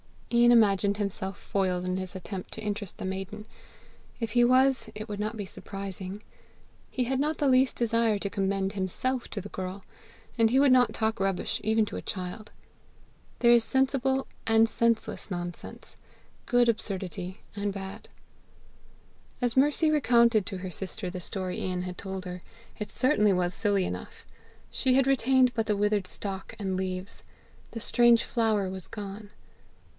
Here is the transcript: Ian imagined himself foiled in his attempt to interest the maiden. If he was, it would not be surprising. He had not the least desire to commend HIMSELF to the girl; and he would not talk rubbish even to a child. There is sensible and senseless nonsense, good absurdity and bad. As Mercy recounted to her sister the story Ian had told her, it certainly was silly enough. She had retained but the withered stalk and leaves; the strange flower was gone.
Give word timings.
Ian 0.33 0.51
imagined 0.53 0.97
himself 0.97 1.37
foiled 1.37 1.83
in 1.85 1.97
his 1.97 2.15
attempt 2.15 2.53
to 2.53 2.61
interest 2.61 2.97
the 2.97 3.05
maiden. 3.05 3.45
If 4.19 4.31
he 4.31 4.43
was, 4.45 4.89
it 4.95 5.07
would 5.09 5.19
not 5.19 5.35
be 5.37 5.45
surprising. 5.45 6.23
He 6.89 7.03
had 7.03 7.19
not 7.19 7.37
the 7.37 7.49
least 7.49 7.75
desire 7.75 8.17
to 8.17 8.29
commend 8.29 8.71
HIMSELF 8.73 9.27
to 9.29 9.41
the 9.41 9.49
girl; 9.49 9.83
and 10.39 10.49
he 10.49 10.59
would 10.59 10.71
not 10.71 10.93
talk 10.93 11.19
rubbish 11.19 11.59
even 11.65 11.85
to 11.85 11.97
a 11.97 12.01
child. 12.01 12.51
There 13.39 13.51
is 13.51 13.63
sensible 13.65 14.25
and 14.47 14.67
senseless 14.69 15.29
nonsense, 15.29 15.97
good 16.47 16.67
absurdity 16.69 17.41
and 17.55 17.73
bad. 17.73 18.07
As 19.39 19.57
Mercy 19.57 19.91
recounted 19.91 20.45
to 20.47 20.59
her 20.59 20.71
sister 20.71 21.09
the 21.09 21.19
story 21.19 21.59
Ian 21.59 21.81
had 21.83 21.97
told 21.97 22.23
her, 22.25 22.41
it 22.79 22.89
certainly 22.89 23.33
was 23.33 23.53
silly 23.53 23.83
enough. 23.83 24.25
She 24.71 24.95
had 24.95 25.05
retained 25.07 25.53
but 25.53 25.67
the 25.67 25.77
withered 25.77 26.07
stalk 26.07 26.55
and 26.57 26.77
leaves; 26.77 27.23
the 27.71 27.81
strange 27.81 28.23
flower 28.23 28.69
was 28.69 28.87
gone. 28.87 29.29